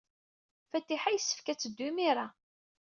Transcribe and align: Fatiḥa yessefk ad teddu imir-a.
Fatiḥa 0.69 1.11
yessefk 1.11 1.47
ad 1.47 1.59
teddu 1.59 1.81
imir-a. 1.89 2.27